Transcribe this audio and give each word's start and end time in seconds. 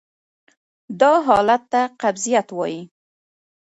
دا 0.99 1.13
حالت 1.27 1.63
ته 1.71 1.81
قبضیت 2.01 2.47
وایې. 2.57 2.81